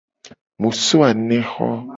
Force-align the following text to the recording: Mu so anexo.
Mu 0.61 0.69
so 0.83 0.97
anexo. 1.09 1.67